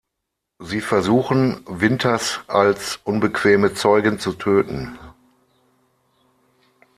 Sie 0.57 0.81
versuchen, 0.81 1.63
Winters 1.67 2.39
als 2.47 2.99
unbequeme 3.03 3.75
Zeugin 3.75 4.17
zu 4.17 4.33
töten. 4.33 4.97